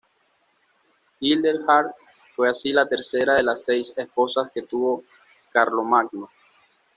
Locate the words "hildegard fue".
1.19-2.49